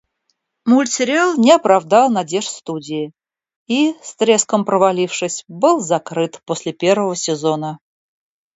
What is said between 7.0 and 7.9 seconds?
сезона.